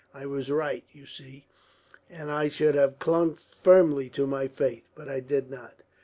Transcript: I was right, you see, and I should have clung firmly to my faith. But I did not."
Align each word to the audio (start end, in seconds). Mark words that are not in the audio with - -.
I 0.15 0.25
was 0.25 0.49
right, 0.49 0.83
you 0.93 1.05
see, 1.05 1.45
and 2.09 2.31
I 2.31 2.47
should 2.47 2.73
have 2.73 2.97
clung 2.97 3.37
firmly 3.61 4.09
to 4.09 4.25
my 4.25 4.47
faith. 4.47 4.83
But 4.95 5.07
I 5.09 5.19
did 5.19 5.51
not." 5.51 5.75